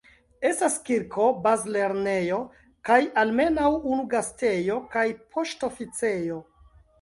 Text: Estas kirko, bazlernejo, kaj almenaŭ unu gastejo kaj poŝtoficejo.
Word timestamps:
Estas 0.51 0.75
kirko, 0.85 1.25
bazlernejo, 1.43 2.39
kaj 2.89 2.97
almenaŭ 3.25 3.69
unu 3.93 4.07
gastejo 4.15 4.79
kaj 4.97 5.05
poŝtoficejo. 5.37 6.41